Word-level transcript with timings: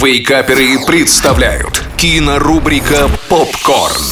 Вейкаперы 0.00 0.78
представляют 0.86 1.82
кинорубрика 1.96 3.10
«Попкорн». 3.28 4.04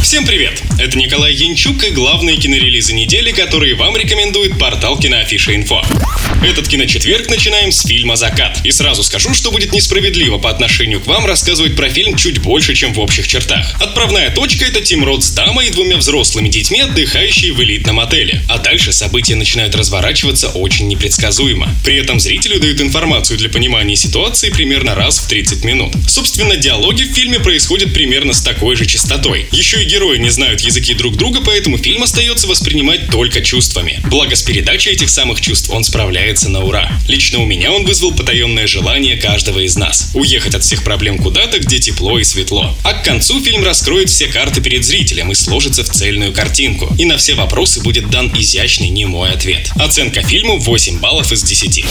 Всем 0.00 0.26
привет! 0.26 0.60
Это 0.82 0.98
Николай 0.98 1.32
Янчук 1.32 1.84
и 1.84 1.90
главные 1.90 2.36
кинорелизы 2.38 2.92
недели, 2.92 3.30
которые 3.30 3.76
вам 3.76 3.96
рекомендует 3.96 4.58
портал 4.58 4.98
Киноафиша 4.98 5.54
Инфо. 5.54 5.80
Этот 6.44 6.66
киночетверг 6.66 7.30
начинаем 7.30 7.70
с 7.70 7.86
фильма 7.86 8.16
«Закат». 8.16 8.58
И 8.64 8.72
сразу 8.72 9.04
скажу, 9.04 9.32
что 9.32 9.52
будет 9.52 9.72
несправедливо 9.72 10.38
по 10.38 10.50
отношению 10.50 11.00
к 11.00 11.06
вам 11.06 11.24
рассказывать 11.24 11.76
про 11.76 11.88
фильм 11.88 12.16
чуть 12.16 12.38
больше, 12.38 12.74
чем 12.74 12.92
в 12.94 12.98
общих 12.98 13.28
чертах. 13.28 13.80
Отправная 13.80 14.30
точка— 14.30 14.64
это 14.66 14.80
Тим 14.80 15.04
Рот 15.04 15.22
с 15.22 15.30
дамой 15.30 15.68
и 15.68 15.70
двумя 15.70 15.98
взрослыми 15.98 16.48
детьми, 16.48 16.80
отдыхающие 16.80 17.52
в 17.52 17.62
элитном 17.62 18.00
отеле. 18.00 18.42
А 18.48 18.58
дальше 18.58 18.92
события 18.92 19.36
начинают 19.36 19.76
разворачиваться 19.76 20.48
очень 20.48 20.88
непредсказуемо. 20.88 21.72
При 21.84 21.94
этом 21.94 22.18
зрителю 22.18 22.58
дают 22.58 22.80
информацию 22.80 23.38
для 23.38 23.50
понимания 23.50 23.94
ситуации 23.94 24.50
примерно 24.50 24.96
раз 24.96 25.20
в 25.20 25.28
30 25.28 25.62
минут. 25.62 25.92
Собственно, 26.08 26.56
диалоги 26.56 27.04
в 27.04 27.14
фильме 27.14 27.38
происходят 27.38 27.94
примерно 27.94 28.32
с 28.32 28.42
такой 28.42 28.74
же 28.74 28.84
частотой. 28.86 29.46
Еще 29.52 29.80
и 29.84 29.86
герои 29.86 30.18
не 30.18 30.30
знают 30.30 30.60
языки 30.72 30.94
друг 30.94 31.16
друга, 31.16 31.42
поэтому 31.44 31.76
фильм 31.76 32.02
остается 32.02 32.46
воспринимать 32.46 33.10
только 33.10 33.42
чувствами. 33.42 34.00
Благо 34.08 34.34
с 34.34 34.42
передачей 34.42 34.88
этих 34.90 35.10
самых 35.10 35.38
чувств 35.42 35.68
он 35.68 35.84
справляется 35.84 36.48
на 36.48 36.64
ура. 36.64 36.98
Лично 37.08 37.40
у 37.40 37.44
меня 37.44 37.70
он 37.72 37.84
вызвал 37.84 38.12
потаенное 38.12 38.66
желание 38.66 39.18
каждого 39.18 39.58
из 39.58 39.76
нас. 39.76 40.10
Уехать 40.14 40.54
от 40.54 40.64
всех 40.64 40.82
проблем 40.82 41.18
куда-то, 41.18 41.58
где 41.58 41.78
тепло 41.78 42.18
и 42.18 42.24
светло. 42.24 42.74
А 42.84 42.94
к 42.94 43.04
концу 43.04 43.42
фильм 43.42 43.62
раскроет 43.62 44.08
все 44.08 44.28
карты 44.28 44.62
перед 44.62 44.82
зрителем 44.82 45.30
и 45.30 45.34
сложится 45.34 45.84
в 45.84 45.90
цельную 45.90 46.32
картинку. 46.32 46.88
И 46.98 47.04
на 47.04 47.18
все 47.18 47.34
вопросы 47.34 47.82
будет 47.82 48.08
дан 48.08 48.32
изящный 48.34 48.88
немой 48.88 49.30
ответ. 49.30 49.70
Оценка 49.74 50.22
фильму 50.22 50.56
8 50.56 51.00
баллов 51.00 51.32
из 51.32 51.42
10. 51.42 51.84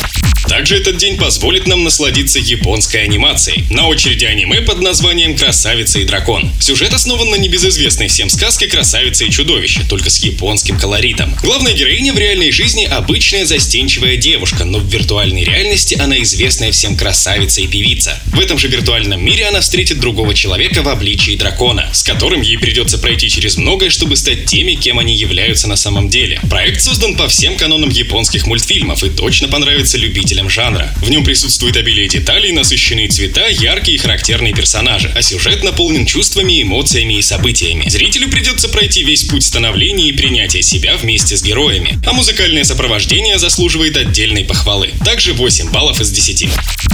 Также 0.47 0.77
этот 0.77 0.97
день 0.97 1.17
позволит 1.17 1.67
нам 1.67 1.83
насладиться 1.83 2.39
японской 2.39 3.03
анимацией. 3.03 3.65
На 3.69 3.87
очереди 3.87 4.25
аниме 4.25 4.61
под 4.61 4.81
названием 4.81 5.35
«Красавица 5.35 5.99
и 5.99 6.03
дракон». 6.03 6.51
Сюжет 6.59 6.93
основан 6.93 7.29
на 7.29 7.35
небезызвестной 7.35 8.07
всем 8.07 8.29
сказке 8.29 8.67
«Красавица 8.67 9.23
и 9.23 9.31
чудовище», 9.31 9.83
только 9.87 10.09
с 10.09 10.17
японским 10.23 10.77
колоритом. 10.77 11.35
Главная 11.43 11.73
героиня 11.73 12.13
в 12.13 12.17
реальной 12.17 12.51
жизни 12.51 12.85
обычная 12.85 13.45
застенчивая 13.45 14.17
девушка, 14.17 14.65
но 14.65 14.79
в 14.79 14.87
виртуальной 14.87 15.43
реальности 15.43 15.95
она 15.99 16.21
известная 16.23 16.71
всем 16.71 16.97
красавица 16.97 17.61
и 17.61 17.67
певица. 17.67 18.19
В 18.27 18.39
этом 18.39 18.57
же 18.57 18.67
виртуальном 18.67 19.23
мире 19.23 19.47
она 19.47 19.61
встретит 19.61 19.99
другого 19.99 20.33
человека 20.33 20.81
в 20.81 20.89
обличии 20.89 21.35
дракона, 21.35 21.89
с 21.93 22.03
которым 22.03 22.41
ей 22.41 22.57
придется 22.57 22.97
пройти 22.97 23.29
через 23.29 23.57
многое, 23.57 23.89
чтобы 23.89 24.15
стать 24.15 24.45
теми, 24.45 24.73
кем 24.73 24.99
они 24.99 25.15
являются 25.15 25.67
на 25.67 25.75
самом 25.75 26.09
деле. 26.09 26.39
Проект 26.49 26.81
создан 26.81 27.15
по 27.15 27.27
всем 27.27 27.57
канонам 27.57 27.89
японских 27.89 28.47
мультфильмов 28.47 29.03
и 29.03 29.09
точно 29.09 29.47
понравится 29.47 29.97
любителям 29.97 30.30
представителем 30.31 30.49
жанра. 30.49 30.89
В 31.01 31.09
нем 31.09 31.23
присутствует 31.23 31.75
обилие 31.75 32.07
деталей, 32.07 32.51
насыщенные 32.51 33.07
цвета, 33.09 33.47
яркие 33.47 33.95
и 33.95 33.99
характерные 33.99 34.53
персонажи, 34.53 35.11
а 35.13 35.21
сюжет 35.21 35.63
наполнен 35.63 36.05
чувствами, 36.05 36.61
эмоциями 36.61 37.15
и 37.15 37.21
событиями. 37.21 37.89
Зрителю 37.89 38.29
придется 38.29 38.69
пройти 38.69 39.03
весь 39.03 39.23
путь 39.23 39.43
становления 39.43 40.07
и 40.07 40.13
принятия 40.13 40.61
себя 40.61 40.95
вместе 40.95 41.35
с 41.35 41.43
героями. 41.43 41.99
А 42.05 42.13
музыкальное 42.13 42.63
сопровождение 42.63 43.39
заслуживает 43.39 43.97
отдельной 43.97 44.45
похвалы. 44.45 44.91
Также 45.03 45.33
8 45.33 45.71
баллов 45.71 45.99
из 45.99 46.11
10. 46.11 46.47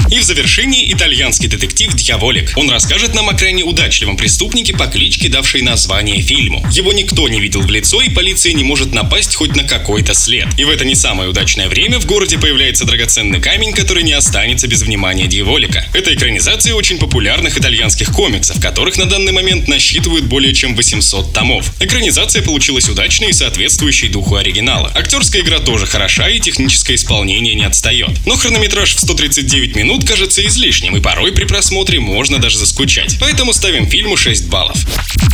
И 0.09 0.19
в 0.19 0.23
завершении 0.23 0.91
итальянский 0.91 1.47
детектив 1.47 1.93
«Дьяволик». 1.93 2.53
Он 2.55 2.69
расскажет 2.69 3.13
нам 3.13 3.29
о 3.29 3.33
крайне 3.33 3.63
удачливом 3.63 4.17
преступнике 4.17 4.73
по 4.73 4.87
кличке, 4.87 5.29
давшей 5.29 5.61
название 5.61 6.21
фильму. 6.21 6.65
Его 6.71 6.93
никто 6.93 7.27
не 7.27 7.41
видел 7.41 7.61
в 7.61 7.69
лицо, 7.69 8.01
и 8.01 8.09
полиция 8.09 8.53
не 8.53 8.63
может 8.63 8.93
напасть 8.93 9.35
хоть 9.35 9.55
на 9.55 9.63
какой-то 9.63 10.13
след. 10.13 10.47
И 10.57 10.63
в 10.63 10.69
это 10.69 10.85
не 10.85 10.95
самое 10.95 11.29
удачное 11.29 11.67
время 11.67 11.99
в 11.99 12.05
городе 12.05 12.39
появляется 12.39 12.85
драгоценный 12.85 13.26
камень, 13.35 13.73
который 13.73 14.03
не 14.03 14.13
останется 14.13 14.67
без 14.67 14.81
внимания 14.81 15.27
Дьяволика. 15.27 15.85
Это 15.93 16.13
экранизация 16.13 16.73
очень 16.73 16.97
популярных 16.97 17.57
итальянских 17.57 18.11
комиксов, 18.11 18.59
которых 18.61 18.97
на 18.97 19.05
данный 19.05 19.31
момент 19.31 19.67
насчитывают 19.67 20.25
более 20.25 20.53
чем 20.53 20.75
800 20.75 21.33
томов. 21.33 21.71
Экранизация 21.79 22.41
получилась 22.41 22.89
удачной 22.89 23.29
и 23.29 23.33
соответствующей 23.33 24.07
духу 24.07 24.35
оригинала. 24.35 24.91
Актерская 24.95 25.41
игра 25.41 25.59
тоже 25.59 25.85
хороша 25.85 26.29
и 26.29 26.39
техническое 26.39 26.95
исполнение 26.95 27.53
не 27.53 27.63
отстает. 27.63 28.11
Но 28.25 28.35
хронометраж 28.35 28.95
в 28.95 28.99
139 28.99 29.75
минут 29.75 30.07
кажется 30.07 30.45
излишним, 30.45 30.95
и 30.97 31.01
порой 31.01 31.31
при 31.31 31.45
просмотре 31.45 31.99
можно 31.99 32.39
даже 32.39 32.57
заскучать. 32.57 33.17
Поэтому 33.19 33.53
ставим 33.53 33.87
фильму 33.89 34.17
6 34.17 34.47
баллов. 34.47 34.77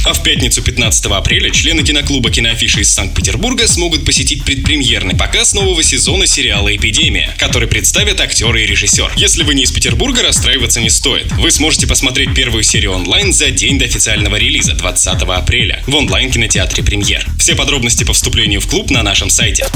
А 0.05 0.13
в 0.13 0.21
пятницу 0.21 0.61
15 0.61 1.05
апреля 1.05 1.49
члены 1.49 1.81
киноклуба 1.83 2.29
«Киноафиша» 2.29 2.81
из 2.81 2.93
Санкт-Петербурга 2.93 3.67
смогут 3.67 4.05
посетить 4.05 4.43
предпремьерный 4.43 5.15
показ 5.15 5.53
нового 5.53 5.81
сезона 5.81 6.27
сериала 6.27 6.75
«Эпидемия», 6.75 7.33
который 7.37 7.69
представят 7.83 8.21
актеры 8.21 8.63
и 8.63 8.65
режиссер. 8.65 9.11
Если 9.17 9.43
вы 9.43 9.55
не 9.55 9.63
из 9.63 9.71
Петербурга, 9.73 10.23
расстраиваться 10.23 10.79
не 10.79 10.89
стоит. 10.89 11.29
Вы 11.33 11.51
сможете 11.51 11.85
посмотреть 11.85 12.33
первую 12.33 12.63
серию 12.63 12.93
онлайн 12.93 13.33
за 13.33 13.51
день 13.51 13.77
до 13.77 13.83
официального 13.83 14.37
релиза 14.37 14.71
20 14.71 15.23
апреля 15.23 15.83
в 15.85 15.93
онлайн-кинотеатре 15.93 16.81
«Премьер». 16.81 17.27
Все 17.37 17.55
подробности 17.55 18.05
по 18.05 18.13
вступлению 18.13 18.61
в 18.61 18.67
клуб 18.67 18.89
на 18.89 19.03
нашем 19.03 19.29
сайте. 19.29 19.67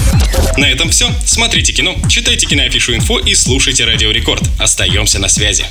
На 0.56 0.70
этом 0.70 0.90
все. 0.90 1.10
Смотрите 1.26 1.74
кино, 1.74 1.98
читайте 2.08 2.46
киноафишу 2.48 2.96
инфо 2.96 3.20
и 3.20 3.36
слушайте 3.36 3.84
Радио 3.84 4.12
Рекорд. 4.12 4.44
Остаемся 4.58 5.20
на 5.20 5.28
связи. 5.28 5.66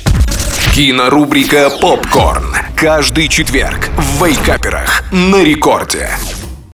Кинорубрика 0.75 1.71
«Попкорн». 1.81 2.55
Каждый 2.75 3.29
четверг 3.29 3.89
в 3.97 4.23
Вейкаперах 4.23 5.11
на 5.11 5.43
рекорде. 5.43 6.11